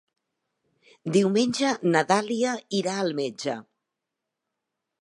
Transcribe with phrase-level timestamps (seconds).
[1.17, 3.61] Diumenge na Dàlia irà al metge.